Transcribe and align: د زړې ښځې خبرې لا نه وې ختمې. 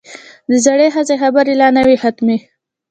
د 0.49 0.51
زړې 0.65 0.87
ښځې 0.95 1.15
خبرې 1.21 1.53
لا 1.61 1.67
نه 1.75 1.81
وې 1.87 1.95
ختمې. 2.03 2.37